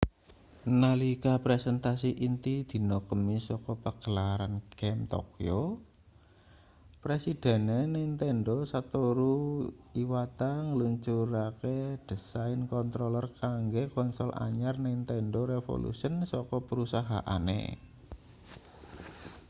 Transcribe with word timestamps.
nalika 0.81 1.33
presentasi 1.45 2.09
inti 2.27 2.55
dina 2.69 2.97
kemis 3.09 3.43
saka 3.49 3.71
pagelaran 3.83 4.53
game 4.79 5.03
tokyo 5.13 5.59
presidene 7.03 7.79
nintendo 7.95 8.55
satoru 8.71 9.37
iwata 10.03 10.51
ngluncurake 10.69 11.77
desain 12.09 12.59
controller 12.73 13.25
kanggo 13.41 13.83
konsol 13.95 14.29
anyar 14.47 14.75
nintendo 14.87 15.39
revolution 15.55 16.13
saka 16.31 16.57
perusahaane 16.67 17.61